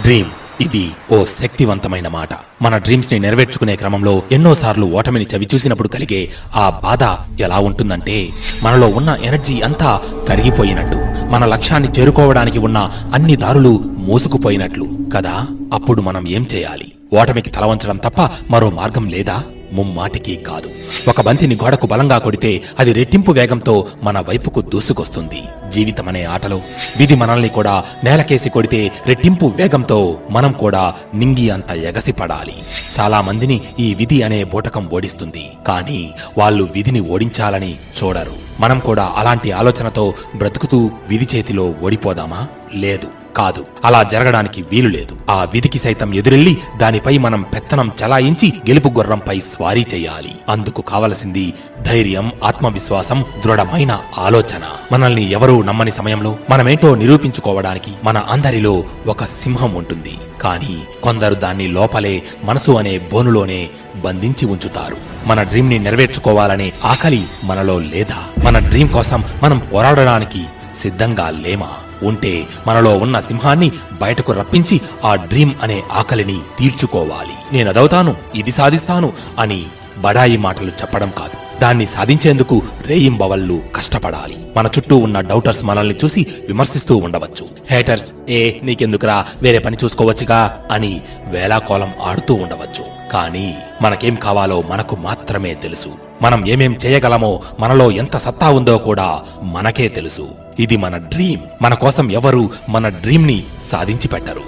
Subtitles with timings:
[0.00, 0.30] Dream
[0.60, 2.28] ఇది ఓ శక్తివంతమైన మాట.
[2.62, 7.04] మన డ్రీమ్స్ని నెరవేర్చుకునే క్రమంలో ఎన్నోసార్లు ఓటమిని చవి చూసినప్పుడు కలిగే ఆ బాధ
[7.40, 8.28] ఎలా ఉంటుందంటే
[8.62, 10.96] మనలో ఉన్న ఎనర్జీ అంతా కరిగిపోయినట్టు
[11.30, 12.78] మన లక్ష్యాన్ని చేరుకోవడానికి ఉన్న
[13.14, 14.84] అన్ని దారులు మూసుకుపోయినట్లు
[15.16, 15.46] కదా?
[15.72, 16.92] అప్పుడు మనం ఏం చేయాలి?
[17.14, 19.42] ఓటమికి తల వంచడం తప్ప మరో మార్గం లేదా?
[19.72, 20.70] ముమ్మాటికి కాదు.
[21.08, 25.42] ఒక బంతిని గోడకు బలంగా కొడితే అది రెట్టింపు వేగంతో మన వైపుకు దూసుకొస్తుంది.
[25.70, 26.60] జీవితమనే ఆటలో
[26.96, 32.54] విధి మనల్ని కూడా నేలకేసి కొడితే రెట్టింపు వేగంతో మనం కూడా నింగి అంత ఎగసి పడాలి
[33.00, 35.50] చాలా మందిని ఈ విధి అనే బూటకం ఓడిస్తుంది.
[35.66, 38.34] కానీ వాళ్ళు విధిని ఓడించాలని చూడరు.
[38.60, 42.46] మనం కూడా అలాంటి ఆలోచనతో బ్రతుకుతూ విధి చేతిలో ఓడిపోదామా?
[42.74, 43.21] లేదు.
[43.36, 43.66] కాదు.
[43.84, 45.16] అలా జరగడానికి వీలు లేదు.
[45.30, 50.34] ఆ విధికి సైతం ఎదురెళ్ళి దానిపై మనం పెత్తనం చలాయించి గెలుపు గుర్రంపై స్వారీ చేయాలి.
[50.48, 54.60] అందుకు కావలసింది ధైర్యం ఆత్మవిశ్వాసం దృఢమైన ఆలోచన.
[54.92, 60.18] మనల్ని ఎవరూ నమ్మని సమయంలో మనమేంటో నిరూపించుకోవడానికి మన అందరిలో ఒక సింహం ఉంటుంది.
[60.40, 64.96] కానీ కొందరు దాన్ని లోపలే మనసు అనే బోనులోనే బంధించి ఉంచుతారు.
[65.26, 68.44] మన డ్రీమ్ని నెరవేర్చుకోవాలనే ఆకలి మనలో లేదా?
[68.44, 70.44] మన డ్రీమ్ కోసం మనం పోరాడడానికి
[70.82, 71.68] సిద్ధంగా లేమా?
[72.02, 77.56] ఉంటే మనలో ఉన్న సింహాన్ని బయటకు రప్పించి ఆ డ్రీమ్ అనే ఆకలిని తీర్చుకోవాలి.
[77.56, 79.64] నేనదవుతాను ఇది సాధిస్తాను అని
[79.98, 81.60] బడాయి మాటలు చెప్పడం కాదు.
[81.60, 84.46] దాన్ని సాధించేందుకు రేయింబవళ్ళు కష్టపడాలి.
[84.56, 87.48] మన చుట్టూ ఉన్న డౌటర్స్ మనల్ని చూసి విమర్శిస్తూ ఉండవచ్చు.
[87.70, 89.26] హేటర్స్ ఏ నీకెందుకురా?
[89.42, 90.64] వేరే పని చూసుకోవచ్చుగా?
[90.72, 93.01] అని వేలాకోలం ఆడుతూ ఉండవచ్చు.
[93.12, 95.88] కానీ మనకేం కావాలో మనకు మాత్రమే తెలుసు.
[96.22, 100.28] మనం ఏమేం చేయగలమో మనలో ఎంత సత్తా ఉందో కూడా మనకే తెలుసు.
[100.58, 101.40] ఇది మన డ్రీమ్.
[101.62, 104.40] మన కోసం ఎవరు మన డ్రీమ్ని సాధించి పెట్టరు.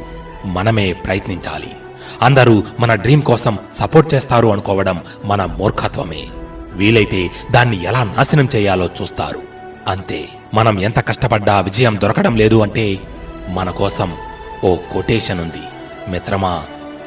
[0.45, 1.71] మనమే ప్రయత్నించాలి.
[2.23, 6.27] అందరూ మన డ్రీమ్ కోసం సపోర్ట్ చేస్తారు అనుకోవడం మన మూర్ఖత్వమే.
[6.73, 9.43] వీలైతే దాన్ని ఎలా నాశనం చేయాలో చూస్తారు.
[9.89, 10.29] అంతే.
[10.55, 12.99] మనం ఎంత కష్టపడ్డా విజయం దొరకడం లేదు అంటే
[13.49, 14.17] మన కోసం
[14.65, 15.63] ఓ కొటేషన్ ఉంది.
[16.09, 16.63] మిత్రమా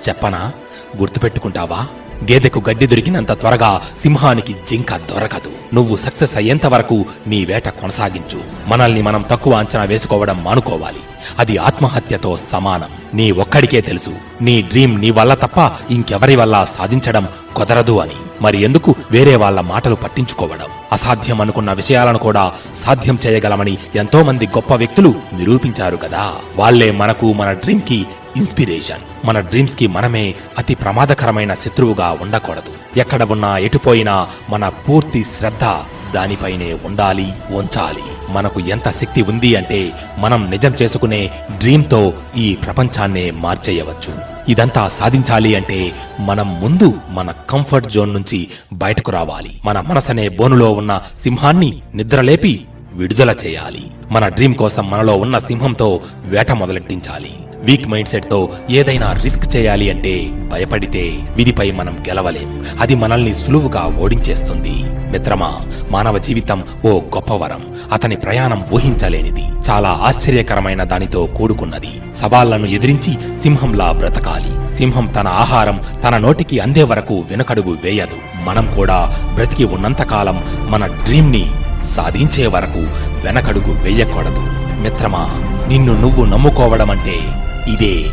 [0.09, 0.51] చెప్పనా?
[0.97, 1.87] గుర్తుపెట్టుకుంటావా?
[2.31, 5.75] గేదెకు గడ్డి దొరికినంత త్వరగా సింహానికి జింక దొరకదు.
[5.75, 8.41] నువ్వు సక్సెస్ అయ్యేంత వరకు నీ వేట కొనసాగించు.
[8.67, 10.97] మనల్ని మనం తక్కువ అంచనా వేసుకోవడం మానుకోవాలి.
[11.39, 12.89] అది ఆత్మహత్యతో సమానం.
[13.13, 14.09] నీ ఒక్కడికే తెలుసు.
[14.41, 18.11] నీ డ్రీమ్ నీ వల్ల తప్ప ఇంకెవరి వల్ల సాధించడం కుదరదు అని.
[18.41, 20.67] మరి ఎందుకు వేరే వాళ్ళ మాటలు పట్టించుకోవడం?
[20.91, 22.51] అసాధ్యం అనుకున్న విషయాలను కూడా
[22.83, 26.33] సాధ్యం చేయగలమని ఎంతో మంది గొప్ప వ్యక్తులు నిరూపించారు కదా.
[26.55, 28.05] వాళ్ళే మనకు మన డ్రీమ్కి
[28.37, 29.27] ఇన్స్పిరేషన్.
[29.27, 32.99] మన డ్రీమ్స్కి మనమే అతి ప్రమాదకరమైన శత్రువుగా ఉండకూడదు.
[32.99, 35.65] ఎక్కడ ఉన్నా ఎటుపోయినా మన పూర్తి శ్రద్ధ
[36.13, 38.03] దానిపైనే ఉండాలి ఉంచాలి.
[38.29, 44.13] మనకు ఎంత శక్తి ఉంది అంటే మనం నిజం చేసుకునే డ్రీమ్తో ఈ ప్రపంచాన్నే మార్చేయవచ్చు.
[44.49, 49.61] ఇదంతా సాధించాలి అంటే మనం ముందు మన కంఫర్ట్ జోన్ నుంచి బయటకు రావాలి.
[49.65, 53.91] మన మనసనే బోనులో ఉన్న సింహాన్ని నిద్రలేపి విడుదల చేయాలి.
[54.11, 57.33] మన డ్రీమ్ కోసం మనలో ఉన్న సింహంతో వేట మొదలెట్టించాలి.
[57.59, 62.65] వీక్ మైండ్ సెట్తో ఏదైనా రిస్క్ చేయాలి అంటే భయపడితే విధిపై మనం గెలవలేం.
[62.79, 64.83] అది మనల్ని సులువుగా ఓడించేస్తుంది.
[65.11, 65.59] మిత్రమా
[65.91, 67.75] మానవ జీవితం ఓ గొప్ప వరం.
[67.93, 69.43] అతని ప్రయాణం ఊహించలేనిది.
[69.69, 72.01] చాలా ఆశ్చర్యకరమైన దానితో కూడుకున్నది.
[72.19, 74.75] సవాళ్ళను ఎదిరించి సింహంలా బ్రతకాలి.
[74.75, 78.45] సింహం తన ఆహారం తన నోటికి అందే వరకు వెనుకడుగు వేయదు.
[78.45, 81.51] మనం కూడా బ్రతికి ఉన్నంతకాలం మన డ్రీమ్ని
[81.83, 82.79] సాధించే వరకు
[83.23, 84.43] వెనకడుగు వేయకూడదు.
[84.81, 85.27] మిత్రమా
[85.67, 87.19] నిన్ను నువ్వు నమ్ముకోవడమంటే
[87.67, 88.09] ఇదే.